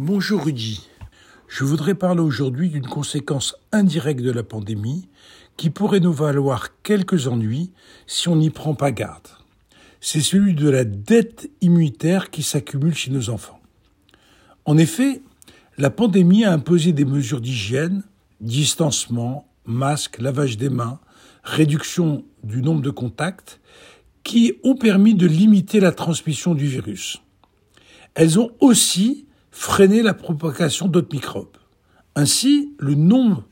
[0.00, 0.86] Bonjour Rudy.
[1.48, 5.08] Je voudrais parler aujourd'hui d'une conséquence indirecte de la pandémie
[5.56, 7.72] qui pourrait nous valoir quelques ennuis
[8.06, 9.26] si on n'y prend pas garde.
[10.00, 13.58] C'est celui de la dette immunitaire qui s'accumule chez nos enfants.
[14.66, 15.20] En effet,
[15.78, 18.04] la pandémie a imposé des mesures d'hygiène,
[18.40, 21.00] distancement, masque, lavage des mains,
[21.42, 23.60] réduction du nombre de contacts,
[24.22, 27.20] qui ont permis de limiter la transmission du virus.
[28.14, 29.24] Elles ont aussi
[29.58, 31.56] freiné la propagation d'autres microbes.
[32.14, 33.42] Ainsi, le nombre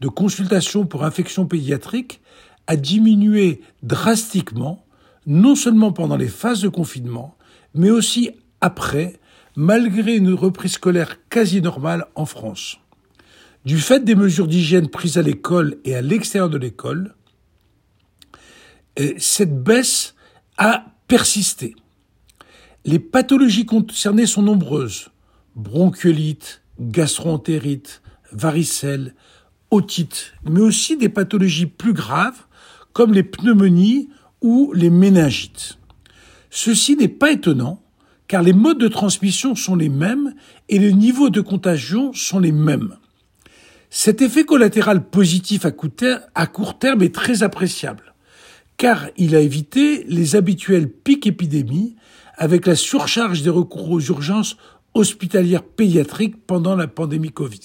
[0.00, 2.20] de consultations pour infections pédiatriques
[2.68, 4.86] a diminué drastiquement,
[5.26, 7.36] non seulement pendant les phases de confinement,
[7.74, 8.30] mais aussi
[8.60, 9.18] après,
[9.56, 12.78] malgré une reprise scolaire quasi normale en France.
[13.64, 17.16] Du fait des mesures d'hygiène prises à l'école et à l'extérieur de l'école,
[19.18, 20.14] cette baisse
[20.58, 21.74] a persisté.
[22.84, 25.10] Les pathologies concernées sont nombreuses.
[25.56, 29.14] Bronchiolite, gastroentérite, varicelle,
[29.70, 32.44] otite, mais aussi des pathologies plus graves
[32.92, 34.10] comme les pneumonies
[34.42, 35.78] ou les méningites.
[36.50, 37.82] Ceci n'est pas étonnant
[38.28, 40.34] car les modes de transmission sont les mêmes
[40.68, 42.96] et les niveaux de contagion sont les mêmes.
[43.88, 48.14] Cet effet collatéral positif à court terme est très appréciable
[48.76, 51.96] car il a évité les habituels pics épidémies
[52.36, 54.56] avec la surcharge des recours aux urgences
[54.96, 57.60] hospitalières pédiatriques pendant la pandémie Covid.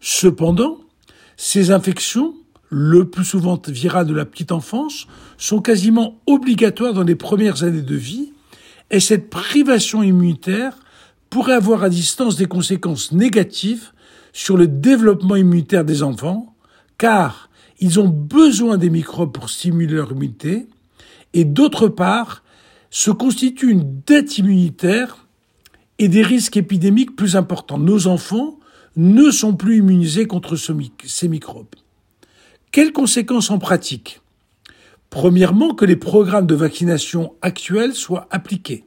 [0.00, 0.80] Cependant,
[1.36, 2.34] ces infections,
[2.68, 5.06] le plus souvent virales de la petite enfance,
[5.38, 8.32] sont quasiment obligatoires dans les premières années de vie
[8.90, 10.76] et cette privation immunitaire
[11.30, 13.92] pourrait avoir à distance des conséquences négatives
[14.32, 16.54] sur le développement immunitaire des enfants,
[16.98, 17.48] car
[17.80, 20.68] ils ont besoin des microbes pour stimuler leur immunité,
[21.32, 22.44] et d'autre part,
[22.90, 25.23] se constitue une dette immunitaire
[25.98, 27.78] et des risques épidémiques plus importants.
[27.78, 28.58] Nos enfants
[28.96, 31.74] ne sont plus immunisés contre ces microbes.
[32.72, 34.20] Quelles conséquences en pratique?
[35.10, 38.84] Premièrement, que les programmes de vaccination actuels soient appliqués.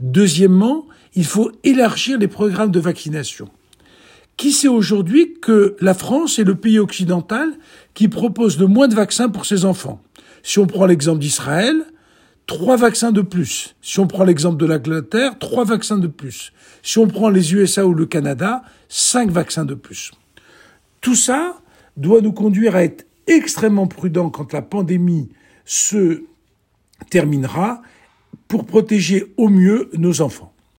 [0.00, 3.48] Deuxièmement, il faut élargir les programmes de vaccination.
[4.36, 7.58] Qui sait aujourd'hui que la France est le pays occidental
[7.94, 10.02] qui propose le moins de vaccins pour ses enfants?
[10.42, 11.84] Si on prend l'exemple d'Israël,
[12.46, 13.76] trois vaccins de plus.
[13.82, 16.52] Si on prend l'exemple de l'Angleterre, trois vaccins de plus.
[16.82, 20.12] Si on prend les USA ou le Canada, cinq vaccins de plus.
[21.00, 21.60] Tout ça
[21.96, 25.28] doit nous conduire à être extrêmement prudents quand la pandémie
[25.64, 26.22] se
[27.10, 27.82] terminera
[28.48, 30.52] pour protéger au mieux nos enfants.